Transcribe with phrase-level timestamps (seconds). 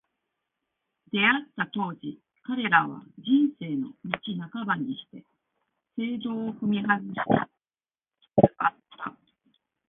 [1.11, 4.19] 出逢った当時、彼らは、「人生の道
[4.51, 5.23] 半ばにして
[5.95, 7.13] 正道を踏み外し」つ
[8.49, 9.15] つあった。